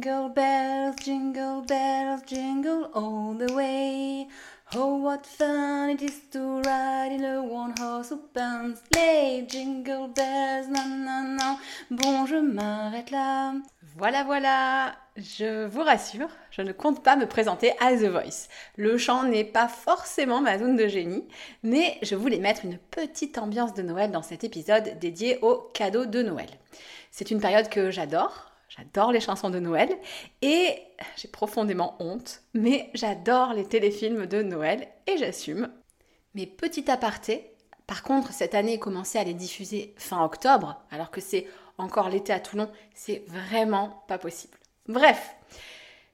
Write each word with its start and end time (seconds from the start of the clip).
Jingle 0.00 0.30
bells, 0.30 0.94
jingle 1.04 1.60
bells, 1.60 2.22
jingle 2.26 2.88
all 2.94 3.34
the 3.34 3.52
way. 3.52 4.26
Oh, 4.74 4.96
what 4.96 5.26
fun 5.26 5.90
it 5.90 6.00
is 6.00 6.22
to 6.32 6.62
ride 6.62 7.12
in 7.12 7.22
a 7.22 7.42
one 7.42 7.74
horse 7.78 8.10
open 8.10 8.76
sleigh. 8.76 9.44
Jingle 9.46 10.08
bells, 10.08 10.68
nan 10.68 11.04
nan 11.04 11.36
nan. 11.36 11.58
Bon, 11.90 12.24
je 12.24 12.36
m'arrête 12.36 13.10
là. 13.10 13.52
Voilà, 13.98 14.24
voilà. 14.24 14.94
Je 15.18 15.66
vous 15.66 15.82
rassure, 15.82 16.30
je 16.50 16.62
ne 16.62 16.72
compte 16.72 17.02
pas 17.02 17.16
me 17.16 17.26
présenter 17.26 17.72
à 17.78 17.92
The 17.94 18.08
Voice. 18.08 18.48
Le 18.76 18.96
chant 18.96 19.24
n'est 19.24 19.44
pas 19.44 19.68
forcément 19.68 20.40
ma 20.40 20.58
zone 20.58 20.76
de 20.76 20.88
génie, 20.88 21.28
mais 21.62 21.98
je 22.00 22.14
voulais 22.14 22.38
mettre 22.38 22.64
une 22.64 22.78
petite 22.78 23.36
ambiance 23.36 23.74
de 23.74 23.82
Noël 23.82 24.10
dans 24.10 24.22
cet 24.22 24.44
épisode 24.44 24.98
dédié 24.98 25.40
aux 25.42 25.56
cadeaux 25.74 26.06
de 26.06 26.22
Noël. 26.22 26.48
C'est 27.10 27.30
une 27.30 27.40
période 27.40 27.68
que 27.68 27.90
j'adore, 27.90 28.49
J'adore 28.70 29.10
les 29.10 29.20
chansons 29.20 29.50
de 29.50 29.58
Noël 29.58 29.90
et 30.42 30.78
j'ai 31.16 31.26
profondément 31.26 31.96
honte, 31.98 32.42
mais 32.54 32.88
j'adore 32.94 33.52
les 33.52 33.66
téléfilms 33.66 34.26
de 34.26 34.42
Noël 34.42 34.86
et 35.08 35.18
j'assume. 35.18 35.72
Mais 36.34 36.46
petit 36.46 36.88
aparté, 36.88 37.50
par 37.88 38.04
contre, 38.04 38.32
cette 38.32 38.54
année, 38.54 38.78
commencer 38.78 39.18
à 39.18 39.24
les 39.24 39.34
diffuser 39.34 39.92
fin 39.98 40.24
octobre, 40.24 40.80
alors 40.92 41.10
que 41.10 41.20
c'est 41.20 41.48
encore 41.78 42.10
l'été 42.10 42.32
à 42.32 42.38
Toulon, 42.38 42.70
c'est 42.94 43.24
vraiment 43.26 44.04
pas 44.06 44.18
possible. 44.18 44.56
Bref, 44.86 45.34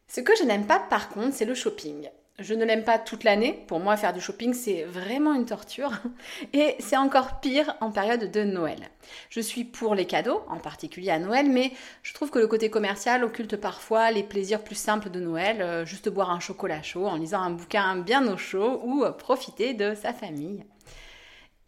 ce 0.09 0.23
que 0.23 0.35
je 0.35 0.45
n'aime 0.45 0.67
pas 0.67 0.81
par 0.81 1.11
contre, 1.11 1.35
c'est 1.35 1.45
le 1.45 1.55
shopping. 1.55 2.09
Je 2.39 2.53
ne 2.53 2.67
l'aime 2.67 2.85
pas 2.85 2.99
toute 2.99 3.25
l'année. 3.25 3.65
Pour 3.67 3.81
moi, 3.81 3.97
faire 3.97 4.13
du 4.13 4.21
shopping, 4.21 4.53
c'est 4.53 4.85
vraiment 4.85 5.33
une 5.33 5.47
torture. 5.47 5.93
Et 6.53 6.77
c'est 6.81 6.99
encore 6.99 7.41
pire 7.41 7.77
en 7.81 7.91
période 7.91 8.31
de 8.31 8.43
Noël. 8.43 8.91
Je 9.31 9.41
suis 9.41 9.65
pour 9.65 9.95
les 9.95 10.05
cadeaux, 10.05 10.43
en 10.49 10.59
particulier 10.59 11.11
à 11.11 11.19
Noël, 11.19 11.49
mais 11.49 11.73
je 12.03 12.13
trouve 12.13 12.31
que 12.31 12.39
le 12.39 12.47
côté 12.47 12.69
commercial 12.69 13.25
occulte 13.25 13.57
parfois 13.57 14.11
les 14.11 14.23
plaisirs 14.23 14.63
plus 14.63 14.75
simples 14.75 15.09
de 15.09 15.19
Noël, 15.19 15.63
euh, 15.63 15.87
juste 15.87 16.11
boire 16.11 16.31
un 16.31 16.41
chocolat 16.41 16.83
chaud 16.83 17.07
en 17.07 17.17
lisant 17.17 17.41
un 17.41 17.51
bouquin 17.51 17.97
bien 17.97 18.31
au 18.31 18.37
chaud 18.37 18.83
ou 18.85 19.05
profiter 19.17 19.73
de 19.73 19.95
sa 19.95 20.13
famille. 20.13 20.63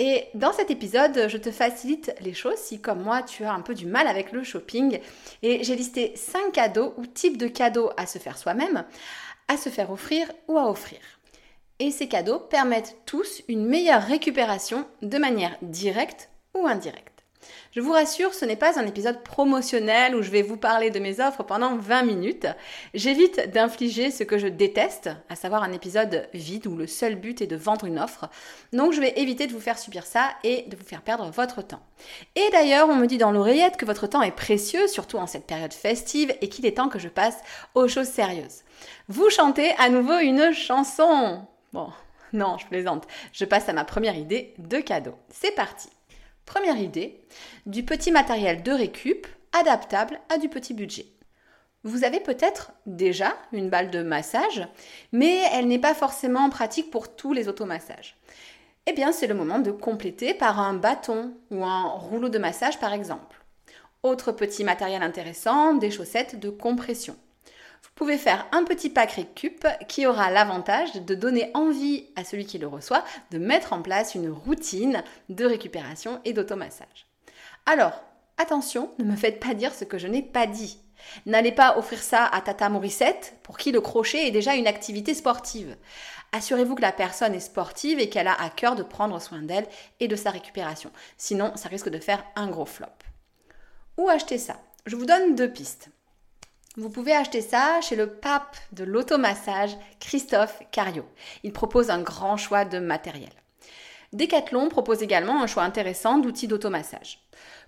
Et 0.00 0.26
dans 0.34 0.52
cet 0.52 0.70
épisode, 0.70 1.26
je 1.28 1.36
te 1.36 1.50
facilite 1.50 2.14
les 2.20 2.32
choses 2.32 2.56
si, 2.56 2.80
comme 2.80 3.02
moi, 3.02 3.22
tu 3.22 3.42
as 3.44 3.52
un 3.52 3.62
peu 3.62 3.74
du 3.74 3.84
mal 3.84 4.06
avec 4.06 4.30
le 4.30 4.44
shopping. 4.44 5.00
Et 5.42 5.64
j'ai 5.64 5.74
listé 5.74 6.12
5 6.14 6.52
cadeaux 6.52 6.94
ou 6.98 7.06
types 7.06 7.36
de 7.36 7.48
cadeaux 7.48 7.90
à 7.96 8.06
se 8.06 8.18
faire 8.18 8.38
soi-même 8.38 8.84
à 9.48 9.56
se 9.56 9.68
faire 9.68 9.90
offrir 9.90 10.30
ou 10.46 10.58
à 10.58 10.70
offrir. 10.70 11.00
Et 11.78 11.90
ces 11.90 12.08
cadeaux 12.08 12.38
permettent 12.38 12.96
tous 13.06 13.42
une 13.48 13.66
meilleure 13.66 14.02
récupération 14.02 14.86
de 15.02 15.18
manière 15.18 15.56
directe 15.62 16.30
ou 16.54 16.66
indirecte. 16.66 17.17
Je 17.72 17.80
vous 17.80 17.92
rassure, 17.92 18.34
ce 18.34 18.44
n'est 18.44 18.56
pas 18.56 18.78
un 18.78 18.86
épisode 18.86 19.22
promotionnel 19.22 20.14
où 20.14 20.22
je 20.22 20.30
vais 20.30 20.42
vous 20.42 20.56
parler 20.56 20.90
de 20.90 20.98
mes 20.98 21.20
offres 21.20 21.42
pendant 21.42 21.76
20 21.76 22.02
minutes. 22.02 22.46
J'évite 22.94 23.50
d'infliger 23.50 24.10
ce 24.10 24.24
que 24.24 24.38
je 24.38 24.46
déteste, 24.46 25.10
à 25.28 25.36
savoir 25.36 25.62
un 25.62 25.72
épisode 25.72 26.28
vide 26.34 26.66
où 26.66 26.76
le 26.76 26.86
seul 26.86 27.16
but 27.16 27.40
est 27.40 27.46
de 27.46 27.56
vendre 27.56 27.84
une 27.84 27.98
offre. 27.98 28.28
Donc 28.72 28.92
je 28.92 29.00
vais 29.00 29.18
éviter 29.18 29.46
de 29.46 29.52
vous 29.52 29.60
faire 29.60 29.78
subir 29.78 30.06
ça 30.06 30.30
et 30.44 30.64
de 30.68 30.76
vous 30.76 30.84
faire 30.84 31.02
perdre 31.02 31.30
votre 31.30 31.62
temps. 31.62 31.82
Et 32.36 32.48
d'ailleurs, 32.52 32.88
on 32.88 32.96
me 32.96 33.06
dit 33.06 33.18
dans 33.18 33.32
l'oreillette 33.32 33.76
que 33.76 33.86
votre 33.86 34.06
temps 34.06 34.22
est 34.22 34.30
précieux, 34.30 34.86
surtout 34.88 35.18
en 35.18 35.26
cette 35.26 35.46
période 35.46 35.72
festive, 35.72 36.34
et 36.40 36.48
qu'il 36.48 36.66
est 36.66 36.76
temps 36.76 36.88
que 36.88 36.98
je 36.98 37.08
passe 37.08 37.38
aux 37.74 37.88
choses 37.88 38.08
sérieuses. 38.08 38.62
Vous 39.08 39.30
chantez 39.30 39.72
à 39.78 39.88
nouveau 39.88 40.18
une 40.18 40.52
chanson. 40.52 41.46
Bon, 41.72 41.90
non, 42.32 42.58
je 42.58 42.66
plaisante. 42.66 43.06
Je 43.32 43.44
passe 43.44 43.68
à 43.68 43.72
ma 43.72 43.84
première 43.84 44.16
idée 44.16 44.54
de 44.58 44.78
cadeau. 44.78 45.14
C'est 45.30 45.54
parti. 45.54 45.88
Première 46.48 46.78
idée, 46.78 47.20
du 47.66 47.82
petit 47.82 48.10
matériel 48.10 48.62
de 48.62 48.72
récup 48.72 49.26
adaptable 49.52 50.18
à 50.30 50.38
du 50.38 50.48
petit 50.48 50.72
budget. 50.72 51.04
Vous 51.84 52.04
avez 52.04 52.20
peut-être 52.20 52.72
déjà 52.86 53.36
une 53.52 53.68
balle 53.68 53.90
de 53.90 54.02
massage, 54.02 54.66
mais 55.12 55.42
elle 55.52 55.68
n'est 55.68 55.78
pas 55.78 55.92
forcément 55.92 56.48
pratique 56.48 56.90
pour 56.90 57.14
tous 57.14 57.34
les 57.34 57.48
automassages. 57.48 58.16
Eh 58.86 58.94
bien, 58.94 59.12
c'est 59.12 59.26
le 59.26 59.34
moment 59.34 59.58
de 59.58 59.70
compléter 59.70 60.32
par 60.32 60.58
un 60.58 60.72
bâton 60.72 61.34
ou 61.50 61.66
un 61.66 61.82
rouleau 61.82 62.30
de 62.30 62.38
massage 62.38 62.80
par 62.80 62.94
exemple. 62.94 63.44
Autre 64.02 64.32
petit 64.32 64.64
matériel 64.64 65.02
intéressant, 65.02 65.74
des 65.74 65.90
chaussettes 65.90 66.40
de 66.40 66.48
compression 66.48 67.18
vous 67.82 67.90
pouvez 67.94 68.18
faire 68.18 68.46
un 68.52 68.64
petit 68.64 68.90
pack 68.90 69.12
récup 69.12 69.66
qui 69.88 70.06
aura 70.06 70.30
l'avantage 70.30 70.94
de 70.94 71.14
donner 71.14 71.50
envie 71.54 72.06
à 72.16 72.24
celui 72.24 72.46
qui 72.46 72.58
le 72.58 72.66
reçoit 72.66 73.04
de 73.30 73.38
mettre 73.38 73.72
en 73.72 73.82
place 73.82 74.14
une 74.14 74.30
routine 74.30 75.02
de 75.28 75.44
récupération 75.44 76.20
et 76.24 76.32
d'automassage. 76.32 77.06
Alors, 77.66 78.02
attention, 78.36 78.90
ne 78.98 79.04
me 79.04 79.16
faites 79.16 79.40
pas 79.40 79.54
dire 79.54 79.74
ce 79.74 79.84
que 79.84 79.98
je 79.98 80.06
n'ai 80.06 80.22
pas 80.22 80.46
dit. 80.46 80.80
N'allez 81.26 81.52
pas 81.52 81.78
offrir 81.78 82.02
ça 82.02 82.24
à 82.26 82.40
Tata 82.40 82.68
Morissette, 82.68 83.36
pour 83.42 83.56
qui 83.56 83.72
le 83.72 83.80
crochet 83.80 84.26
est 84.26 84.32
déjà 84.32 84.54
une 84.54 84.66
activité 84.66 85.14
sportive. 85.14 85.76
Assurez-vous 86.32 86.74
que 86.74 86.82
la 86.82 86.92
personne 86.92 87.34
est 87.34 87.40
sportive 87.40 88.00
et 88.00 88.08
qu'elle 88.08 88.28
a 88.28 88.40
à 88.40 88.50
cœur 88.50 88.74
de 88.74 88.82
prendre 88.82 89.20
soin 89.20 89.42
d'elle 89.42 89.66
et 90.00 90.08
de 90.08 90.16
sa 90.16 90.30
récupération. 90.30 90.90
Sinon, 91.16 91.52
ça 91.56 91.68
risque 91.68 91.88
de 91.88 91.98
faire 91.98 92.24
un 92.36 92.48
gros 92.48 92.66
flop. 92.66 92.86
Où 93.96 94.08
acheter 94.08 94.38
ça? 94.38 94.56
Je 94.86 94.96
vous 94.96 95.06
donne 95.06 95.34
deux 95.34 95.50
pistes. 95.50 95.90
Vous 96.78 96.90
pouvez 96.90 97.12
acheter 97.12 97.40
ça 97.40 97.80
chez 97.80 97.96
le 97.96 98.06
pape 98.06 98.56
de 98.70 98.84
l'automassage, 98.84 99.76
Christophe 99.98 100.62
Cario. 100.70 101.04
Il 101.42 101.52
propose 101.52 101.90
un 101.90 102.00
grand 102.00 102.36
choix 102.36 102.64
de 102.64 102.78
matériel. 102.78 103.32
Decathlon 104.12 104.68
propose 104.68 105.02
également 105.02 105.42
un 105.42 105.48
choix 105.48 105.64
intéressant 105.64 106.18
d'outils 106.18 106.46
d'automassage. 106.46 107.18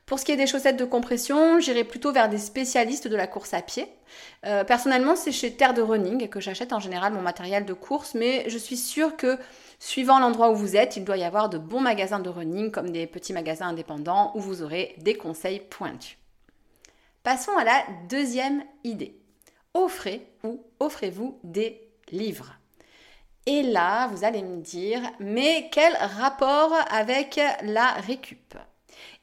Pour 0.06 0.21
ce 0.21 0.25
qui 0.25 0.31
est 0.31 0.37
des 0.37 0.47
chaussettes 0.47 0.76
de 0.76 0.84
compression, 0.84 1.59
j'irai 1.59 1.82
plutôt 1.82 2.12
vers 2.12 2.28
des 2.28 2.38
spécialistes 2.38 3.09
de 3.09 3.16
la 3.16 3.26
course 3.26 3.53
à 3.53 3.62
pied. 3.62 3.88
Euh, 4.47 4.62
personnellement, 4.62 5.16
c'est 5.16 5.32
chez 5.32 5.56
Terre 5.56 5.75
de 5.75 5.82
Running 5.82 6.28
que 6.28 6.38
j'achète 6.38 6.72
en 6.72 6.78
général 6.78 7.12
mon 7.12 7.21
matériel 7.21 7.65
de 7.65 7.72
course, 7.72 8.15
mais 8.15 8.48
je 8.48 8.59
suis 8.59 8.77
sûre 8.77 9.16
que 9.16 9.38
suivant 9.81 10.21
l'endroit 10.21 10.53
où 10.53 10.54
vous 10.54 10.77
êtes, 10.77 10.97
il 10.97 11.04
doit 11.04 11.16
y 11.16 11.25
avoir 11.25 11.48
de 11.48 11.59
bons 11.59 11.81
magasins 11.81 12.21
de 12.21 12.31
running 12.31 12.71
comme 12.71 12.92
des 12.92 13.09
petits 13.09 13.32
magasins 13.32 13.71
indépendants 13.71 14.31
où 14.37 14.41
vous 14.41 14.62
aurez 14.62 14.94
des 14.98 15.16
conseils 15.16 15.59
pointus. 15.59 16.19
Passons 17.30 17.56
à 17.56 17.62
la 17.62 17.86
deuxième 18.09 18.65
idée. 18.82 19.16
Offrez 19.72 20.27
ou 20.42 20.65
offrez-vous 20.80 21.38
des 21.44 21.80
livres. 22.10 22.56
Et 23.47 23.62
là, 23.62 24.09
vous 24.09 24.24
allez 24.24 24.42
me 24.42 24.60
dire, 24.60 25.00
mais 25.21 25.71
quel 25.71 25.94
rapport 25.94 26.74
avec 26.91 27.41
la 27.62 27.92
récup? 27.92 28.56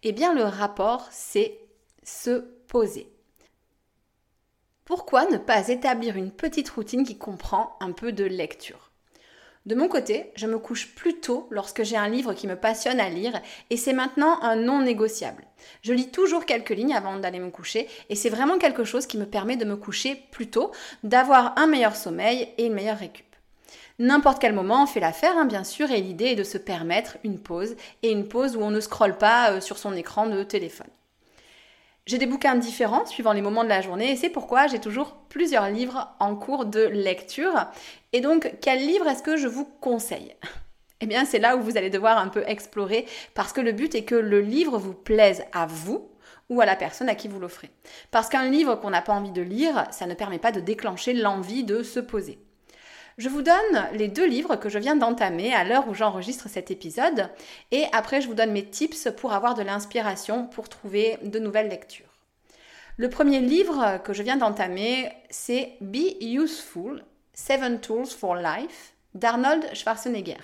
Eh 0.04 0.14
bien, 0.14 0.34
le 0.34 0.46
rapport, 0.46 1.06
c'est 1.12 1.60
se 2.02 2.40
poser. 2.70 3.12
Pourquoi 4.86 5.26
ne 5.26 5.38
pas 5.38 5.68
établir 5.68 6.16
une 6.16 6.32
petite 6.32 6.70
routine 6.70 7.04
qui 7.04 7.18
comprend 7.18 7.76
un 7.82 7.92
peu 7.92 8.14
de 8.14 8.24
lecture? 8.24 8.87
De 9.68 9.76
mon 9.76 9.90
côté, 9.90 10.32
je 10.36 10.48
me 10.48 10.60
couche 10.60 10.96
plus 10.96 11.20
tôt 11.20 11.46
lorsque 11.52 11.84
j'ai 11.84 11.98
un 11.98 12.08
livre 12.08 12.34
qui 12.34 12.48
me 12.48 12.56
passionne 12.56 13.02
à 13.02 13.10
lire 13.10 13.38
et 13.70 13.76
c'est 13.76 13.92
maintenant 13.92 14.42
un 14.42 14.56
non 14.56 14.82
négociable. 14.82 15.44
Je 15.82 15.92
lis 15.92 16.08
toujours 16.08 16.46
quelques 16.46 16.70
lignes 16.70 16.96
avant 16.96 17.18
d'aller 17.18 17.40
me 17.40 17.50
coucher 17.50 17.90
et 18.10 18.16
c'est 18.16 18.30
vraiment 18.30 18.60
quelque 18.60 18.86
chose 18.86 19.08
qui 19.08 19.18
me 19.18 19.26
permet 19.26 19.58
de 19.58 19.66
me 19.66 19.76
coucher 19.76 20.24
plus 20.32 20.48
tôt, 20.48 20.72
d'avoir 21.04 21.52
un 21.60 21.68
meilleur 21.68 21.98
sommeil 21.98 22.48
et 22.58 22.68
une 22.68 22.76
meilleure 22.76 23.00
récup. 23.00 23.26
N'importe 24.00 24.40
quel 24.40 24.54
moment 24.54 24.88
fait 24.88 25.02
l'affaire, 25.02 25.38
hein, 25.38 25.44
bien 25.44 25.66
sûr, 25.66 25.92
et 25.92 26.00
l'idée 26.00 26.28
est 26.28 26.36
de 26.36 26.46
se 26.46 26.58
permettre 26.58 27.18
une 27.26 27.38
pause 27.38 27.76
et 28.04 28.12
une 28.12 28.30
pause 28.30 28.56
où 28.56 28.62
on 28.62 28.72
ne 28.72 28.80
scrolle 28.80 29.18
pas 29.18 29.52
euh, 29.52 29.60
sur 29.60 29.78
son 29.78 29.94
écran 29.98 30.28
de 30.28 30.44
téléphone. 30.44 30.88
J'ai 32.08 32.18
des 32.18 32.26
bouquins 32.26 32.56
différents 32.56 33.06
suivant 33.06 33.34
les 33.34 33.42
moments 33.42 33.66
de 33.66 33.70
la 33.70 33.82
journée 33.82 34.12
et 34.12 34.16
c'est 34.16 34.30
pourquoi 34.30 34.68
j'ai 34.68 34.80
toujours 34.80 35.18
plusieurs 35.28 35.70
livres 35.70 36.16
en 36.22 36.38
cours 36.38 36.66
de 36.66 36.80
lecture. 36.80 37.68
Et 38.14 38.22
donc, 38.22 38.50
quel 38.62 38.80
livre 38.80 39.06
est-ce 39.08 39.22
que 39.22 39.36
je 39.38 39.48
vous 39.48 39.66
conseille? 39.66 40.34
Eh 41.00 41.06
bien, 41.06 41.26
c'est 41.26 41.38
là 41.38 41.56
où 41.56 41.62
vous 41.62 41.78
allez 41.78 41.92
devoir 41.92 42.18
un 42.18 42.28
peu 42.28 42.44
explorer 42.48 43.06
parce 43.36 43.54
que 43.54 43.62
le 43.62 43.72
but 43.72 43.94
est 43.94 44.04
que 44.04 44.16
le 44.16 44.42
livre 44.42 44.80
vous 44.80 44.96
plaise 44.96 45.44
à 45.54 45.68
vous 45.68 46.10
ou 46.50 46.60
à 46.60 46.66
la 46.66 46.76
personne 46.76 47.08
à 47.08 47.14
qui 47.14 47.28
vous 47.28 47.40
l'offrez. 47.40 47.70
Parce 48.10 48.30
qu'un 48.30 48.50
livre 48.50 48.74
qu'on 48.74 48.90
n'a 48.90 49.04
pas 49.04 49.14
envie 49.14 49.30
de 49.30 49.44
lire, 49.44 49.86
ça 49.92 50.08
ne 50.08 50.16
permet 50.16 50.40
pas 50.40 50.52
de 50.52 50.60
déclencher 50.60 51.14
l'envie 51.14 51.64
de 51.64 51.84
se 51.84 52.00
poser. 52.00 52.40
Je 53.18 53.30
vous 53.30 53.42
donne 53.42 53.88
les 53.94 54.10
deux 54.10 54.28
livres 54.28 54.58
que 54.58 54.70
je 54.70 54.78
viens 54.78 54.96
d'entamer 54.96 55.52
à 55.52 55.64
l'heure 55.64 55.88
où 55.90 55.96
j'enregistre 55.96 56.50
cet 56.50 56.70
épisode 56.70 57.30
et 57.72 57.86
après 57.92 58.22
je 58.22 58.28
vous 58.28 58.36
donne 58.36 58.52
mes 58.52 58.64
tips 58.70 59.10
pour 59.18 59.34
avoir 59.34 59.56
de 59.56 59.64
l'inspiration 59.64 60.46
pour 60.46 60.70
trouver 60.70 61.18
de 61.24 61.40
nouvelles 61.40 61.68
lectures. 61.68 62.06
Le 62.96 63.10
premier 63.10 63.40
livre 63.40 64.00
que 64.04 64.14
je 64.14 64.22
viens 64.22 64.38
d'entamer, 64.38 65.12
c'est 65.32 65.78
Be 65.82 66.22
Useful, 66.22 67.04
Seven 67.34 67.80
Tools 67.80 68.06
for 68.06 68.36
Life 68.36 68.94
d'Arnold 69.16 69.66
Schwarzenegger. 69.74 70.38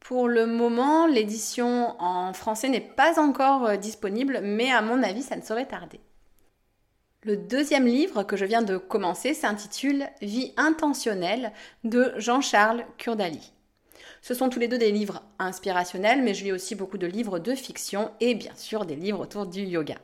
Pour 0.00 0.28
le 0.28 0.46
moment, 0.46 1.06
l'édition 1.06 1.96
en 2.00 2.34
français 2.34 2.68
n'est 2.68 2.80
pas 2.80 3.18
encore 3.18 3.66
euh, 3.66 3.76
disponible, 3.76 4.40
mais 4.42 4.70
à 4.70 4.80
mon 4.80 5.02
avis, 5.02 5.22
ça 5.22 5.36
ne 5.36 5.42
saurait 5.42 5.66
tarder. 5.66 6.00
Le 7.24 7.36
deuxième 7.36 7.86
livre 7.86 8.22
que 8.22 8.36
je 8.36 8.44
viens 8.44 8.62
de 8.62 8.76
commencer 8.76 9.34
s'intitule 9.34 10.06
Vie 10.22 10.52
intentionnelle 10.56 11.52
de 11.82 12.12
Jean-Charles 12.16 12.86
Kurdali. 12.96 13.52
Ce 14.22 14.34
sont 14.34 14.48
tous 14.48 14.60
les 14.60 14.68
deux 14.68 14.78
des 14.78 14.92
livres 14.92 15.24
inspirationnels, 15.40 16.22
mais 16.22 16.32
je 16.32 16.44
lis 16.44 16.52
aussi 16.52 16.76
beaucoup 16.76 16.96
de 16.96 17.08
livres 17.08 17.40
de 17.40 17.56
fiction 17.56 18.12
et 18.20 18.36
bien 18.36 18.54
sûr 18.54 18.84
des 18.84 18.94
livres 18.94 19.18
autour 19.18 19.46
du 19.46 19.62
yoga. 19.62 19.96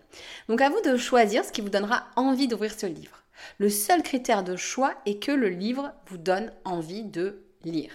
Donc 0.48 0.60
à 0.60 0.68
vous 0.70 0.80
de 0.80 0.96
choisir 0.96 1.44
ce 1.44 1.52
qui 1.52 1.60
vous 1.60 1.68
donnera 1.68 2.04
envie 2.16 2.48
d'ouvrir 2.48 2.72
ce 2.76 2.86
livre. 2.86 3.22
Le 3.58 3.70
seul 3.70 4.02
critère 4.02 4.42
de 4.42 4.56
choix 4.56 4.94
est 5.06 5.22
que 5.22 5.30
le 5.30 5.50
livre 5.50 5.92
vous 6.08 6.18
donne 6.18 6.52
envie 6.64 7.04
de 7.04 7.44
lire. 7.64 7.92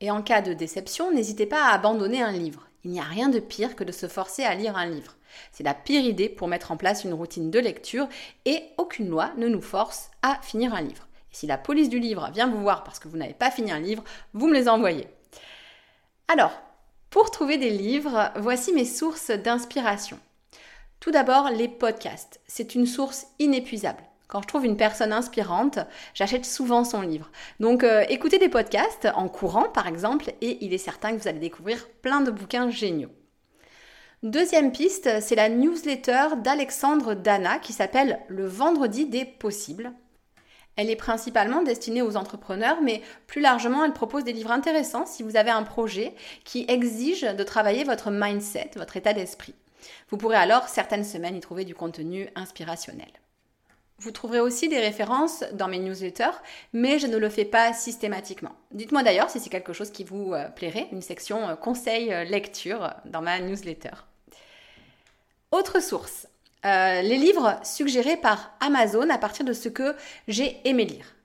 Et 0.00 0.10
en 0.10 0.22
cas 0.22 0.40
de 0.40 0.54
déception, 0.54 1.12
n'hésitez 1.12 1.44
pas 1.44 1.64
à 1.66 1.74
abandonner 1.74 2.22
un 2.22 2.32
livre. 2.32 2.66
Il 2.82 2.92
n'y 2.92 3.00
a 3.00 3.04
rien 3.04 3.28
de 3.28 3.40
pire 3.40 3.76
que 3.76 3.84
de 3.84 3.92
se 3.92 4.08
forcer 4.08 4.42
à 4.42 4.54
lire 4.54 4.78
un 4.78 4.86
livre. 4.86 5.16
C'est 5.52 5.64
la 5.64 5.74
pire 5.74 6.04
idée 6.04 6.28
pour 6.28 6.48
mettre 6.48 6.72
en 6.72 6.76
place 6.76 7.04
une 7.04 7.14
routine 7.14 7.50
de 7.50 7.58
lecture 7.58 8.08
et 8.44 8.62
aucune 8.78 9.08
loi 9.08 9.32
ne 9.36 9.48
nous 9.48 9.62
force 9.62 10.10
à 10.22 10.38
finir 10.42 10.74
un 10.74 10.82
livre. 10.82 11.08
Et 11.32 11.36
si 11.36 11.46
la 11.46 11.58
police 11.58 11.88
du 11.88 11.98
livre 11.98 12.30
vient 12.32 12.48
vous 12.48 12.60
voir 12.60 12.84
parce 12.84 12.98
que 12.98 13.08
vous 13.08 13.16
n'avez 13.16 13.34
pas 13.34 13.50
fini 13.50 13.72
un 13.72 13.80
livre, 13.80 14.04
vous 14.34 14.48
me 14.48 14.54
les 14.54 14.68
envoyez. 14.68 15.06
Alors, 16.28 16.52
pour 17.10 17.30
trouver 17.30 17.58
des 17.58 17.70
livres, 17.70 18.30
voici 18.36 18.72
mes 18.72 18.84
sources 18.84 19.30
d'inspiration. 19.30 20.18
Tout 21.00 21.10
d'abord, 21.10 21.50
les 21.50 21.68
podcasts. 21.68 22.40
C'est 22.46 22.74
une 22.74 22.86
source 22.86 23.26
inépuisable. 23.38 24.02
Quand 24.30 24.42
je 24.42 24.46
trouve 24.46 24.64
une 24.64 24.76
personne 24.76 25.12
inspirante, 25.12 25.80
j'achète 26.14 26.46
souvent 26.46 26.84
son 26.84 27.00
livre. 27.00 27.32
Donc 27.58 27.82
euh, 27.82 28.04
écoutez 28.08 28.38
des 28.38 28.48
podcasts 28.48 29.08
en 29.16 29.28
courant 29.28 29.68
par 29.68 29.88
exemple 29.88 30.32
et 30.40 30.64
il 30.64 30.72
est 30.72 30.78
certain 30.78 31.10
que 31.10 31.20
vous 31.20 31.26
allez 31.26 31.40
découvrir 31.40 31.88
plein 32.00 32.20
de 32.20 32.30
bouquins 32.30 32.70
géniaux. 32.70 33.10
Deuxième 34.22 34.70
piste, 34.70 35.08
c'est 35.22 35.34
la 35.34 35.48
newsletter 35.48 36.36
d'Alexandre 36.44 37.14
Dana 37.14 37.58
qui 37.58 37.72
s'appelle 37.72 38.20
Le 38.28 38.46
vendredi 38.46 39.06
des 39.06 39.24
possibles. 39.24 39.94
Elle 40.76 40.90
est 40.90 40.96
principalement 40.96 41.62
destinée 41.62 42.02
aux 42.02 42.18
entrepreneurs, 42.18 42.82
mais 42.82 43.00
plus 43.26 43.40
largement, 43.40 43.82
elle 43.82 43.94
propose 43.94 44.24
des 44.24 44.34
livres 44.34 44.50
intéressants 44.50 45.06
si 45.06 45.22
vous 45.22 45.36
avez 45.36 45.50
un 45.50 45.62
projet 45.62 46.14
qui 46.44 46.66
exige 46.68 47.22
de 47.22 47.44
travailler 47.44 47.82
votre 47.84 48.10
mindset, 48.10 48.72
votre 48.76 48.98
état 48.98 49.14
d'esprit. 49.14 49.54
Vous 50.10 50.18
pourrez 50.18 50.36
alors 50.36 50.68
certaines 50.68 51.04
semaines 51.04 51.36
y 51.36 51.40
trouver 51.40 51.64
du 51.64 51.74
contenu 51.74 52.28
inspirationnel. 52.34 53.08
Vous 54.00 54.10
trouverez 54.10 54.40
aussi 54.40 54.68
des 54.68 54.80
références 54.80 55.44
dans 55.54 55.68
mes 55.68 55.78
newsletters, 55.78 56.36
mais 56.74 56.98
je 56.98 57.06
ne 57.06 57.16
le 57.16 57.28
fais 57.30 57.46
pas 57.46 57.72
systématiquement. 57.72 58.52
Dites-moi 58.70 59.02
d'ailleurs 59.02 59.30
si 59.30 59.40
c'est 59.40 59.48
quelque 59.48 59.72
chose 59.72 59.90
qui 59.90 60.04
vous 60.04 60.34
euh, 60.34 60.48
plairait, 60.48 60.88
une 60.92 61.02
section 61.02 61.48
euh, 61.48 61.56
conseil 61.56 62.12
euh, 62.12 62.24
lecture 62.24 62.90
dans 63.06 63.22
ma 63.22 63.40
newsletter. 63.40 63.90
Autre 65.52 65.80
source, 65.82 66.28
les 66.62 67.16
livres 67.16 67.58
suggérés 67.64 68.16
par 68.16 68.52
Amazon 68.60 69.10
à 69.10 69.18
partir 69.18 69.44
de 69.44 69.52
ce 69.52 69.68
que 69.68 69.96
j'ai 70.28 70.60
aimé 70.64 70.84
lire. 70.84 71.16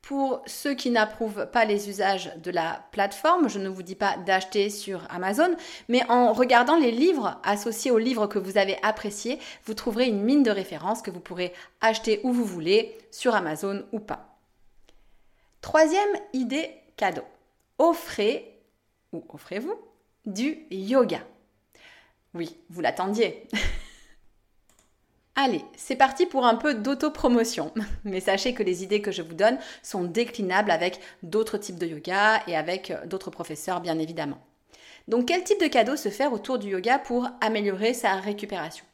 Pour 0.00 0.42
ceux 0.46 0.74
qui 0.74 0.90
n'approuvent 0.90 1.46
pas 1.46 1.64
les 1.64 1.88
usages 1.88 2.32
de 2.36 2.50
la 2.50 2.84
plateforme, 2.90 3.48
je 3.48 3.58
ne 3.58 3.68
vous 3.68 3.82
dis 3.82 3.94
pas 3.94 4.16
d'acheter 4.16 4.68
sur 4.68 5.06
Amazon, 5.10 5.56
mais 5.88 6.08
en 6.08 6.32
regardant 6.32 6.76
les 6.76 6.90
livres 6.90 7.40
associés 7.44 7.90
aux 7.90 7.98
livres 7.98 8.26
que 8.26 8.38
vous 8.38 8.58
avez 8.58 8.78
appréciés, 8.82 9.38
vous 9.64 9.74
trouverez 9.74 10.06
une 10.06 10.22
mine 10.22 10.42
de 10.42 10.50
référence 10.50 11.02
que 11.02 11.10
vous 11.10 11.20
pourrez 11.20 11.52
acheter 11.80 12.20
où 12.24 12.32
vous 12.32 12.44
voulez, 12.44 12.98
sur 13.10 13.34
Amazon 13.34 13.84
ou 13.92 14.00
pas. 14.00 14.36
Troisième 15.60 16.16
idée 16.32 16.70
cadeau. 16.96 17.22
Offrez, 17.78 18.60
ou 19.12 19.24
offrez-vous, 19.28 19.78
du 20.26 20.66
yoga. 20.70 21.20
Oui, 22.34 22.56
vous 22.70 22.80
l'attendiez. 22.80 23.46
Allez, 25.34 25.64
c'est 25.76 25.96
parti 25.96 26.26
pour 26.26 26.44
un 26.44 26.56
peu 26.56 26.74
d'autopromotion. 26.74 27.72
Mais 28.04 28.20
sachez 28.20 28.54
que 28.54 28.62
les 28.62 28.82
idées 28.82 29.00
que 29.00 29.12
je 29.12 29.22
vous 29.22 29.34
donne 29.34 29.58
sont 29.82 30.04
déclinables 30.04 30.70
avec 30.70 31.00
d'autres 31.22 31.58
types 31.58 31.78
de 31.78 31.86
yoga 31.86 32.42
et 32.46 32.56
avec 32.56 32.90
euh, 32.90 33.06
d'autres 33.06 33.30
professeurs, 33.30 33.80
bien 33.80 33.98
évidemment. 33.98 34.38
Donc, 35.08 35.26
quel 35.26 35.42
type 35.42 35.60
de 35.60 35.66
cadeau 35.66 35.96
se 35.96 36.10
faire 36.10 36.32
autour 36.32 36.58
du 36.58 36.68
yoga 36.68 36.98
pour 36.98 37.28
améliorer 37.40 37.94
sa 37.94 38.14
récupération? 38.16 38.84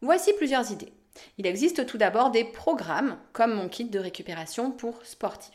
Voici 0.00 0.32
plusieurs 0.34 0.72
idées. 0.72 0.92
Il 1.38 1.46
existe 1.46 1.86
tout 1.86 1.98
d'abord 1.98 2.30
des 2.30 2.44
programmes 2.44 3.16
comme 3.32 3.54
mon 3.54 3.68
kit 3.68 3.84
de 3.84 3.98
récupération 3.98 4.70
pour 4.70 5.04
sportifs. 5.04 5.52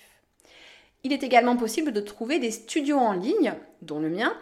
Il 1.04 1.14
est 1.14 1.24
également 1.24 1.56
possible 1.56 1.92
de 1.92 2.02
trouver 2.02 2.40
des 2.40 2.52
studios 2.52 2.98
en 2.98 3.14
ligne, 3.14 3.54
dont 3.82 4.00
le 4.00 4.10
mien, 4.10 4.36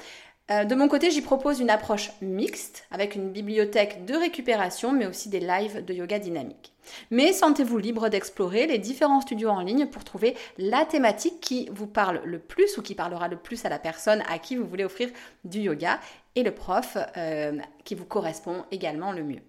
euh, 0.50 0.64
de 0.64 0.76
mon 0.76 0.88
côté, 0.88 1.12
j'y 1.12 1.22
propose 1.22 1.60
une 1.60 1.70
approche 1.70 2.12
mixte 2.22 2.86
avec 2.90 3.16
une 3.16 3.32
bibliothèque 3.32 4.06
de 4.06 4.16
récupération, 4.16 4.94
mais 4.94 5.06
aussi 5.06 5.28
des 5.28 5.42
lives 5.42 5.84
de 5.84 5.94
yoga 5.94 6.20
dynamique. 6.20 6.74
Mais 7.12 7.34
sentez-vous 7.34 7.78
libre 7.78 8.08
d'explorer 8.08 8.66
les 8.66 8.78
différents 8.78 9.20
studios 9.20 9.50
en 9.50 9.60
ligne 9.60 9.88
pour 9.88 10.06
trouver 10.06 10.38
la 10.58 10.86
thématique 10.86 11.42
qui 11.42 11.70
vous 11.74 11.88
parle 11.88 12.22
le 12.24 12.40
plus 12.40 12.78
ou 12.78 12.82
qui 12.82 12.96
parlera 12.96 13.28
le 13.28 13.36
plus 13.36 13.66
à 13.66 13.70
la 13.70 13.78
personne 13.78 14.24
à 14.30 14.40
qui 14.40 14.56
vous 14.56 14.66
voulez 14.66 14.86
offrir 14.86 15.10
du 15.44 15.60
yoga 15.60 16.00
et 16.36 16.44
le 16.44 16.52
prof 16.52 16.98
euh, 17.18 17.60
qui 17.84 17.96
vous 17.96 18.06
correspond 18.06 18.64
également 18.72 19.12
le 19.12 19.24
mieux. 19.24 19.42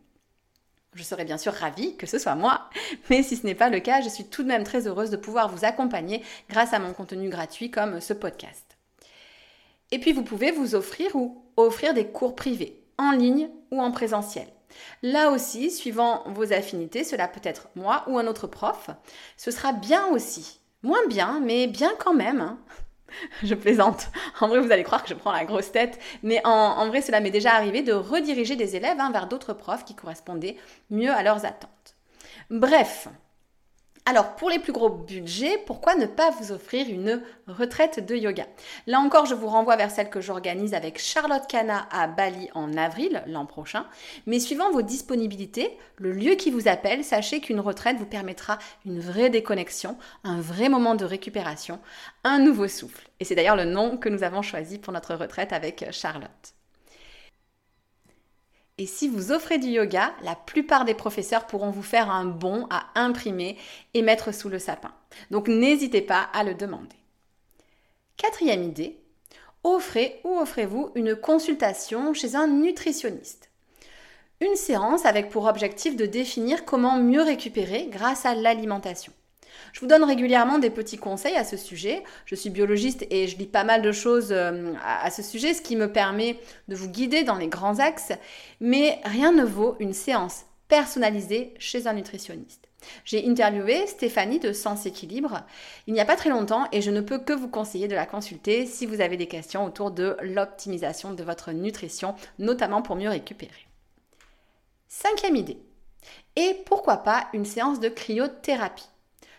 Je 0.95 1.05
serais 1.05 1.25
bien 1.25 1.39
sûr 1.39 1.53
ravie 1.53 1.97
que 1.97 2.07
ce 2.07 2.19
soit 2.19 2.35
moi, 2.35 2.69
mais 3.11 3.23
si 3.23 3.37
ce 3.37 3.47
n'est 3.47 3.55
pas 3.55 3.69
le 3.69 3.79
cas, 3.79 4.01
je 4.01 4.09
suis 4.09 4.25
tout 4.25 4.43
de 4.43 4.49
même 4.49 4.65
très 4.65 4.89
heureuse 4.89 5.11
de 5.11 5.17
pouvoir 5.17 5.49
vous 5.49 5.65
accompagner 5.65 6.25
grâce 6.49 6.73
à 6.73 6.81
mon 6.81 6.93
contenu 6.93 7.29
gratuit 7.29 7.71
comme 7.71 8.01
ce 8.01 8.15
podcast. 8.15 8.68
Et 9.91 9.99
puis 9.99 10.13
vous 10.13 10.23
pouvez 10.23 10.51
vous 10.51 10.75
offrir 10.75 11.15
ou 11.17 11.43
offrir 11.57 11.95
des 11.95 12.07
cours 12.07 12.37
privés, 12.37 12.85
en 12.99 13.13
ligne 13.13 13.49
ou 13.71 13.81
en 13.81 13.91
présentiel. 13.91 14.47
Là 15.03 15.31
aussi, 15.31 15.71
suivant 15.71 16.25
vos 16.27 16.53
affinités, 16.53 17.05
cela 17.05 17.29
peut 17.29 17.41
être 17.43 17.69
moi 17.75 18.05
ou 18.07 18.19
un 18.19 18.27
autre 18.27 18.47
prof. 18.47 18.91
Ce 19.37 19.51
sera 19.51 19.73
bien 19.73 20.07
aussi. 20.09 20.61
Moins 20.83 21.07
bien, 21.09 21.41
mais 21.41 21.67
bien 21.67 21.93
quand 21.99 22.15
même. 22.15 22.41
Hein. 22.41 22.59
Je 23.43 23.55
plaisante. 23.55 24.09
En 24.41 24.49
vrai, 24.49 24.61
vous 24.61 24.71
allez 24.71 24.85
croire 24.85 25.03
que 25.03 25.09
je 25.09 25.15
prends 25.15 25.33
la 25.33 25.45
grosse 25.45 25.73
tête, 25.73 25.99
mais 26.23 26.41
en, 26.45 26.87
vrai, 26.89 27.01
cela 27.01 27.21
m'est 27.21 27.31
déjà 27.31 27.55
arrivé 27.55 27.83
de 27.83 27.93
rediriger 27.93 28.55
des 28.55 28.77
élèves 28.77 29.01
hein, 29.01 29.11
vers 29.11 29.27
d'autres 29.29 29.55
profs 29.55 29.85
qui 29.85 29.95
correspondaient 29.95 30.57
mieux 30.91 31.11
à 31.11 31.23
leurs 31.23 31.45
attentes. 31.45 31.97
Bref, 32.51 33.09
alors, 34.09 34.37
pour 34.37 34.49
les 34.49 34.59
plus 34.59 34.73
gros 34.73 34.89
budgets, 34.89 35.59
pourquoi 35.67 35.95
ne 35.95 36.07
pas 36.07 36.31
vous 36.31 36.51
offrir 36.51 36.89
une 36.89 37.21
retraite 37.47 38.07
de 38.07 38.17
yoga? 38.17 38.47
Là 38.87 39.01
encore, 39.01 39.27
je 39.27 39.35
vous 39.35 39.49
renvoie 39.49 39.77
vers 39.77 39.91
celle 39.91 40.09
que 40.09 40.23
j'organise 40.23 40.73
avec 40.73 40.99
Charlotte 40.99 41.47
Cana 41.47 41.87
à 41.91 42.07
Bali 42.07 42.49
en 42.55 42.75
avril 42.79 43.23
l'an 43.27 43.45
prochain. 43.45 43.85
Mais 44.25 44.41
suivant 44.41 44.71
vos 44.71 44.81
disponibilités, 44.81 45.77
le 45.99 46.13
lieu 46.13 46.37
qui 46.37 46.51
vous 46.51 46.69
appelle, 46.69 47.05
sachez 47.05 47.41
qu'une 47.41 47.61
retraite 47.61 47.99
vous 47.99 48.07
permettra 48.07 48.57
une 48.87 48.99
vraie 48.99 49.29
déconnexion, 49.29 49.99
un 50.25 50.41
vrai 50.41 50.71
moment 50.71 50.95
de 50.95 51.05
récupération, 51.05 51.79
un 52.25 52.39
nouveau 52.39 52.67
souffle. 52.67 53.11
Et 53.21 53.27
c'est 53.27 53.35
d'ailleurs 53.35 53.57
le 53.57 53.67
nom 53.67 53.99
que 53.99 54.09
nous 54.09 54.23
avons 54.23 54.41
choisi 54.41 54.79
pour 54.79 54.95
notre 54.95 55.17
retraite 55.17 55.53
avec 55.53 55.85
Charlotte. 55.91 56.58
Et 58.79 58.87
si 58.87 59.09
vous 59.09 59.33
offrez 59.33 59.59
du 59.59 59.69
yoga, 59.69 60.15
la 60.23 60.37
plupart 60.37 60.85
des 60.85 60.95
professeurs 60.95 61.47
pourront 61.47 61.71
vous 61.71 61.83
faire 61.83 62.11
un 62.11 62.25
bon 62.25 62.67
à 62.71 62.87
imprimer 62.95 63.59
et 63.93 64.03
mettre 64.03 64.33
sous 64.33 64.49
le 64.49 64.61
sapin. 64.61 64.93
Donc 65.33 65.49
n'hésitez 65.49 66.01
pas 66.01 66.29
à 66.33 66.45
le 66.45 66.55
demander. 66.55 66.97
Quatrième 68.17 68.63
idée, 68.63 69.01
offrez 69.65 70.21
ou 70.23 70.39
offrez-vous 70.39 70.93
une 70.95 71.17
consultation 71.17 72.15
chez 72.15 72.37
un 72.37 72.47
nutritionniste. 72.47 73.51
Une 74.41 74.55
séance 74.55 75.05
avec 75.05 75.31
pour 75.31 75.47
objectif 75.47 75.97
de 75.97 76.07
définir 76.07 76.65
comment 76.65 76.99
mieux 76.99 77.23
récupérer 77.23 77.89
grâce 77.91 78.25
à 78.25 78.37
l'alimentation. 78.37 79.13
Je 79.73 79.81
vous 79.81 79.87
donne 79.87 80.05
régulièrement 80.05 80.59
des 80.59 80.71
petits 80.71 80.99
conseils 80.99 81.37
à 81.37 81.45
ce 81.45 81.57
sujet. 81.57 82.03
Je 82.27 82.35
suis 82.35 82.51
biologiste 82.51 83.07
et 83.11 83.29
je 83.29 83.37
lis 83.37 83.47
pas 83.47 83.65
mal 83.65 83.83
de 83.83 83.93
choses 83.93 84.33
euh, 84.33 84.73
à 84.85 85.11
ce 85.11 85.23
sujet, 85.23 85.55
ce 85.55 85.63
qui 85.63 85.77
me 85.77 85.93
permet 85.93 86.39
de 86.69 86.77
vous 86.77 86.89
guider 86.89 87.25
dans 87.25 87.37
les 87.37 87.49
grands 87.49 87.79
axes. 87.79 88.13
Mais 88.61 89.01
rien 89.05 89.33
ne 89.33 89.45
vaut 89.45 89.77
une 89.81 89.93
séance 89.93 90.45
personnalisé 90.69 91.55
chez 91.59 91.87
un 91.87 91.95
nutritionniste. 91.95 92.69
J'ai 93.05 93.27
interviewé 93.29 93.87
Stéphanie 93.87 94.39
de 94.39 94.53
Sens 94.53 94.87
Équilibre 94.87 95.43
il 95.87 95.95
n'y 95.95 96.01
a 96.01 96.05
pas 96.05 96.17
très 96.17 96.31
longtemps 96.31 96.69
et 96.71 96.81
je 96.81 96.91
ne 96.91 97.01
peux 97.01 97.19
que 97.19 97.33
vous 97.33 97.49
conseiller 97.49 97.89
de 97.89 97.95
la 97.95 98.07
consulter 98.07 98.67
si 98.67 98.87
vous 98.87 99.01
avez 99.01 99.17
des 99.17 99.27
questions 99.27 99.65
autour 99.65 99.91
de 99.91 100.17
l'optimisation 100.23 101.13
de 101.13 101.25
votre 101.25 101.53
nutrition, 101.53 102.15
notamment 102.39 102.83
pour 102.83 102.97
mieux 102.97 103.09
récupérer. 103.09 103.67
Cinquième 104.87 105.37
idée. 105.37 105.59
Et 106.37 106.57
pourquoi 106.67 106.99
pas 106.99 107.29
une 107.33 107.45
séance 107.45 107.81
de 107.81 107.89
cryothérapie? 107.89 108.89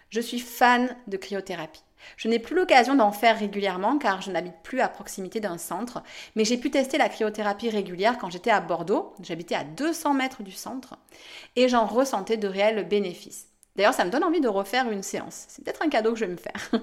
Je 0.10 0.22
suis 0.22 0.40
fan 0.40 0.96
de 1.08 1.18
cryothérapie. 1.18 1.84
Je 2.18 2.28
n'ai 2.28 2.40
plus 2.40 2.56
l'occasion 2.56 2.96
d'en 2.96 3.12
faire 3.12 3.38
régulièrement 3.38 3.98
car 3.98 4.22
je 4.22 4.32
n'habite 4.32 4.62
plus 4.64 4.82
à 4.82 4.88
proximité 4.88 5.40
d'un 5.40 5.58
centre, 5.58 6.02
mais 6.36 6.46
j'ai 6.46 6.58
pu 6.58 6.72
tester 6.72 6.98
la 6.98 7.10
cryothérapie 7.10 7.70
régulière 7.70 8.18
quand 8.18 8.30
j'étais 8.30 8.52
à 8.52 8.62
Bordeaux, 8.62 9.14
j'habitais 9.22 9.56
à 9.56 9.64
200 9.64 10.14
mètres 10.14 10.44
du 10.44 10.52
centre, 10.52 10.98
et 11.56 11.68
j'en 11.68 11.86
ressentais 11.86 12.38
de 12.38 12.48
réels 12.48 12.88
bénéfices. 12.88 13.48
D'ailleurs, 13.76 13.94
ça 13.94 14.06
me 14.06 14.10
donne 14.10 14.24
envie 14.24 14.42
de 14.42 14.48
refaire 14.48 14.90
une 14.90 15.04
séance. 15.04 15.46
C'est 15.48 15.64
peut-être 15.64 15.84
un 15.84 15.90
cadeau 15.90 16.14
que 16.14 16.20
je 16.20 16.26
vais 16.26 16.32
me 16.32 16.38
faire. 16.38 16.72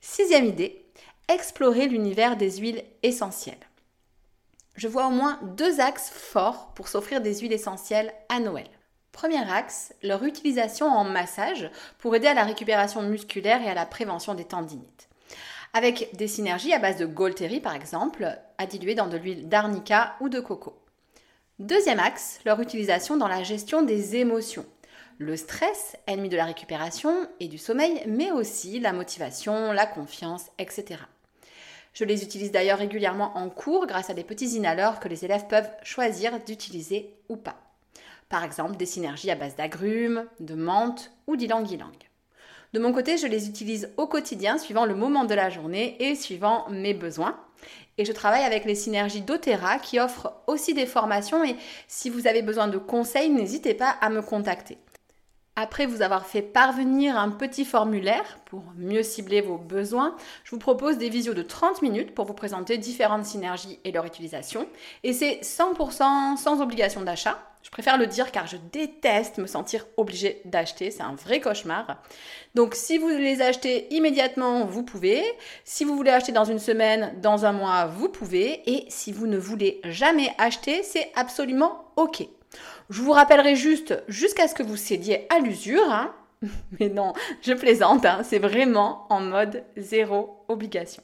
Sixième 0.00 0.46
idée, 0.46 0.86
explorer 1.28 1.86
l'univers 1.86 2.36
des 2.36 2.58
huiles 2.58 2.82
essentielles. 3.02 3.54
Je 4.76 4.88
vois 4.88 5.06
au 5.06 5.10
moins 5.10 5.38
deux 5.56 5.80
axes 5.80 6.10
forts 6.10 6.72
pour 6.74 6.88
s'offrir 6.88 7.20
des 7.20 7.40
huiles 7.40 7.52
essentielles 7.52 8.12
à 8.28 8.40
Noël. 8.40 8.68
Premier 9.12 9.50
axe, 9.50 9.92
leur 10.02 10.22
utilisation 10.24 10.86
en 10.86 11.04
massage 11.04 11.70
pour 11.98 12.14
aider 12.14 12.28
à 12.28 12.34
la 12.34 12.44
récupération 12.44 13.02
musculaire 13.02 13.60
et 13.60 13.68
à 13.68 13.74
la 13.74 13.86
prévention 13.86 14.34
des 14.34 14.44
tendinites. 14.44 15.08
Avec 15.72 16.14
des 16.16 16.28
synergies 16.28 16.72
à 16.72 16.78
base 16.78 16.96
de 16.96 17.06
Golteri 17.06 17.60
par 17.60 17.74
exemple, 17.74 18.38
à 18.58 18.66
diluer 18.66 18.94
dans 18.94 19.08
de 19.08 19.16
l'huile 19.16 19.48
d'arnica 19.48 20.16
ou 20.20 20.28
de 20.28 20.40
coco. 20.40 20.80
Deuxième 21.58 22.00
axe, 22.00 22.40
leur 22.44 22.60
utilisation 22.60 23.16
dans 23.16 23.28
la 23.28 23.42
gestion 23.42 23.82
des 23.82 24.16
émotions. 24.16 24.64
Le 25.18 25.36
stress, 25.36 25.96
ennemi 26.06 26.28
de 26.28 26.36
la 26.36 26.46
récupération 26.46 27.28
et 27.40 27.48
du 27.48 27.58
sommeil, 27.58 28.02
mais 28.06 28.30
aussi 28.30 28.80
la 28.80 28.92
motivation, 28.92 29.72
la 29.72 29.86
confiance, 29.86 30.46
etc. 30.58 31.00
Je 31.92 32.04
les 32.04 32.22
utilise 32.22 32.52
d'ailleurs 32.52 32.78
régulièrement 32.78 33.36
en 33.36 33.50
cours 33.50 33.86
grâce 33.86 34.08
à 34.08 34.14
des 34.14 34.24
petits 34.24 34.56
inhaleurs 34.56 35.00
que 35.00 35.08
les 35.08 35.24
élèves 35.24 35.48
peuvent 35.48 35.70
choisir 35.82 36.42
d'utiliser 36.44 37.14
ou 37.28 37.36
pas 37.36 37.69
par 38.30 38.44
exemple 38.44 38.76
des 38.76 38.86
synergies 38.86 39.30
à 39.30 39.34
base 39.34 39.56
d'agrumes, 39.56 40.24
de 40.38 40.54
menthe 40.54 41.12
ou 41.26 41.36
d'ylang-ylang. 41.36 41.92
De 42.72 42.78
mon 42.78 42.92
côté, 42.92 43.18
je 43.18 43.26
les 43.26 43.48
utilise 43.48 43.90
au 43.96 44.06
quotidien 44.06 44.56
suivant 44.56 44.86
le 44.86 44.94
moment 44.94 45.24
de 45.24 45.34
la 45.34 45.50
journée 45.50 45.96
et 45.98 46.14
suivant 46.14 46.66
mes 46.70 46.94
besoins. 46.94 47.36
Et 47.98 48.04
je 48.04 48.12
travaille 48.12 48.44
avec 48.44 48.64
les 48.64 48.76
synergies 48.76 49.20
doTERRA 49.20 49.78
qui 49.78 49.98
offrent 49.98 50.32
aussi 50.46 50.72
des 50.72 50.86
formations 50.86 51.44
et 51.44 51.56
si 51.88 52.08
vous 52.08 52.28
avez 52.28 52.42
besoin 52.42 52.68
de 52.68 52.78
conseils, 52.78 53.28
n'hésitez 53.28 53.74
pas 53.74 53.90
à 54.00 54.08
me 54.08 54.22
contacter. 54.22 54.78
Après 55.56 55.84
vous 55.84 56.00
avoir 56.00 56.24
fait 56.24 56.40
parvenir 56.40 57.18
un 57.18 57.30
petit 57.30 57.64
formulaire 57.64 58.38
pour 58.46 58.62
mieux 58.76 59.02
cibler 59.02 59.40
vos 59.40 59.58
besoins, 59.58 60.16
je 60.44 60.52
vous 60.52 60.58
propose 60.58 60.96
des 60.96 61.10
visios 61.10 61.34
de 61.34 61.42
30 61.42 61.82
minutes 61.82 62.14
pour 62.14 62.24
vous 62.24 62.34
présenter 62.34 62.78
différentes 62.78 63.26
synergies 63.26 63.80
et 63.84 63.90
leur 63.90 64.06
utilisation. 64.06 64.66
Et 65.02 65.12
c'est 65.12 65.40
100% 65.42 66.36
sans 66.36 66.62
obligation 66.62 67.02
d'achat. 67.02 67.49
Je 67.62 67.70
préfère 67.70 67.98
le 67.98 68.06
dire 68.06 68.32
car 68.32 68.46
je 68.46 68.56
déteste 68.72 69.38
me 69.38 69.46
sentir 69.46 69.86
obligée 69.96 70.40
d'acheter, 70.46 70.90
c'est 70.90 71.02
un 71.02 71.14
vrai 71.14 71.40
cauchemar. 71.40 72.02
Donc 72.54 72.74
si 72.74 72.96
vous 72.96 73.08
les 73.08 73.42
achetez 73.42 73.94
immédiatement, 73.94 74.64
vous 74.64 74.82
pouvez. 74.82 75.22
Si 75.64 75.84
vous 75.84 75.94
voulez 75.94 76.10
acheter 76.10 76.32
dans 76.32 76.44
une 76.44 76.58
semaine, 76.58 77.12
dans 77.20 77.44
un 77.44 77.52
mois, 77.52 77.86
vous 77.86 78.08
pouvez. 78.08 78.62
Et 78.70 78.86
si 78.88 79.12
vous 79.12 79.26
ne 79.26 79.38
voulez 79.38 79.80
jamais 79.84 80.32
acheter, 80.38 80.82
c'est 80.82 81.12
absolument 81.14 81.92
OK. 81.96 82.26
Je 82.88 83.02
vous 83.02 83.12
rappellerai 83.12 83.54
juste 83.56 84.02
jusqu'à 84.08 84.48
ce 84.48 84.54
que 84.54 84.62
vous 84.62 84.76
cédiez 84.76 85.26
à 85.32 85.38
l'usure. 85.38 85.92
Hein. 85.92 86.14
Mais 86.80 86.88
non, 86.88 87.12
je 87.42 87.52
plaisante, 87.52 88.06
hein. 88.06 88.22
c'est 88.24 88.38
vraiment 88.38 89.06
en 89.10 89.20
mode 89.20 89.64
zéro 89.76 90.44
obligation. 90.48 91.02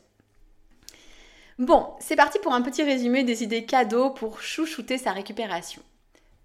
Bon, 1.58 1.88
c'est 2.00 2.16
parti 2.16 2.38
pour 2.38 2.52
un 2.52 2.62
petit 2.62 2.82
résumé 2.82 3.24
des 3.24 3.42
idées 3.42 3.64
cadeaux 3.64 4.10
pour 4.10 4.40
chouchouter 4.40 4.98
sa 4.98 5.12
récupération. 5.12 5.82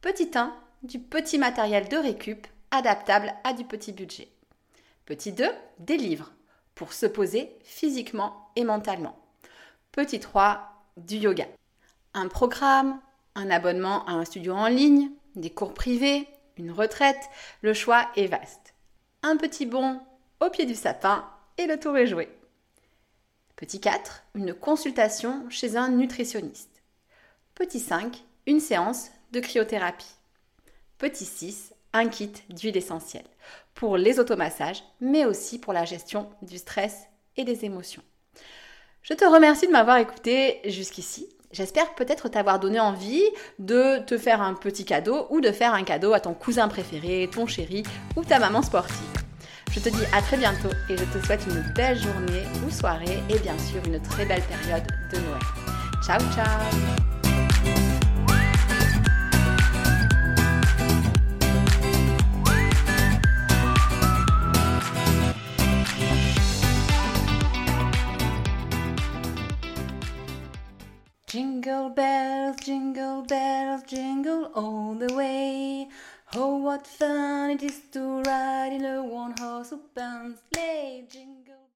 Petit 0.01 0.31
1, 0.33 0.51
du 0.81 0.97
petit 0.97 1.37
matériel 1.37 1.87
de 1.87 1.95
récup 1.95 2.47
adaptable 2.71 3.35
à 3.43 3.53
du 3.53 3.65
petit 3.65 3.91
budget. 3.91 4.29
Petit 5.05 5.31
2, 5.31 5.45
des 5.77 5.97
livres 5.97 6.31
pour 6.73 6.91
se 6.91 7.05
poser 7.05 7.55
physiquement 7.63 8.49
et 8.55 8.63
mentalement. 8.63 9.15
Petit 9.91 10.19
3, 10.19 10.87
du 10.97 11.17
yoga. 11.17 11.45
Un 12.15 12.29
programme, 12.29 12.99
un 13.35 13.51
abonnement 13.51 14.03
à 14.07 14.13
un 14.13 14.25
studio 14.25 14.53
en 14.53 14.69
ligne, 14.69 15.11
des 15.35 15.51
cours 15.51 15.75
privés, 15.75 16.27
une 16.57 16.71
retraite, 16.71 17.29
le 17.61 17.75
choix 17.75 18.09
est 18.15 18.25
vaste. 18.25 18.73
Un 19.21 19.37
petit 19.37 19.67
bond 19.67 19.99
au 20.39 20.49
pied 20.49 20.65
du 20.65 20.73
sapin 20.73 21.29
et 21.59 21.67
le 21.67 21.79
tour 21.79 21.95
est 21.95 22.07
joué. 22.07 22.27
Petit 23.55 23.79
4, 23.79 24.23
une 24.33 24.55
consultation 24.55 25.47
chez 25.51 25.77
un 25.77 25.89
nutritionniste. 25.89 26.81
Petit 27.53 27.79
5, 27.79 28.23
une 28.47 28.59
séance 28.59 29.11
de 29.31 29.39
cryothérapie. 29.39 30.15
Petit 30.97 31.25
6, 31.25 31.73
un 31.93 32.07
kit 32.07 32.31
d'huile 32.49 32.77
essentielle 32.77 33.25
pour 33.73 33.97
les 33.97 34.19
automassages, 34.19 34.83
mais 34.99 35.25
aussi 35.25 35.59
pour 35.59 35.73
la 35.73 35.85
gestion 35.85 36.29
du 36.41 36.57
stress 36.57 37.07
et 37.37 37.43
des 37.43 37.65
émotions. 37.65 38.03
Je 39.01 39.13
te 39.13 39.25
remercie 39.25 39.67
de 39.67 39.71
m'avoir 39.71 39.97
écouté 39.97 40.59
jusqu'ici. 40.65 41.27
J'espère 41.51 41.95
peut-être 41.95 42.29
t'avoir 42.29 42.59
donné 42.59 42.79
envie 42.79 43.23
de 43.59 43.99
te 44.05 44.17
faire 44.17 44.41
un 44.41 44.53
petit 44.53 44.85
cadeau 44.85 45.27
ou 45.31 45.41
de 45.41 45.51
faire 45.51 45.73
un 45.73 45.83
cadeau 45.83 46.13
à 46.13 46.19
ton 46.19 46.33
cousin 46.33 46.67
préféré, 46.67 47.29
ton 47.31 47.45
chéri 47.45 47.83
ou 48.15 48.23
ta 48.23 48.39
maman 48.39 48.61
sportive. 48.61 48.95
Je 49.71 49.79
te 49.79 49.89
dis 49.89 50.03
à 50.13 50.21
très 50.21 50.37
bientôt 50.37 50.69
et 50.89 50.97
je 50.97 51.03
te 51.05 51.25
souhaite 51.25 51.45
une 51.47 51.73
belle 51.73 51.97
journée 51.97 52.43
ou 52.65 52.69
soirée 52.69 53.19
et 53.29 53.39
bien 53.39 53.57
sûr 53.57 53.81
une 53.85 54.01
très 54.01 54.25
belle 54.25 54.43
période 54.43 54.83
de 55.11 55.17
Noël. 55.17 55.41
Ciao 56.05 56.19
ciao 56.33 57.10
Oh, 81.13 81.40